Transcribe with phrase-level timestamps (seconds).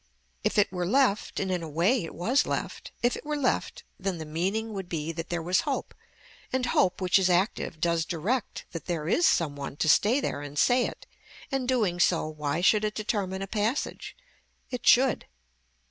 [0.43, 3.83] If it were left and in a way it was left, if it were left
[3.99, 5.93] then the meaning would be that there was hope
[6.51, 10.41] and hope which is active does direct that there is some one to stay there
[10.41, 11.05] and say it
[11.51, 14.17] and doing so why should it determine a passage,
[14.71, 15.27] it should.